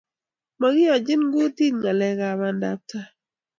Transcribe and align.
Mokiyonchin 0.59 1.21
kotet 1.33 1.73
ngalekab 1.79 2.35
bandap 2.39 2.79
tai 2.89 3.07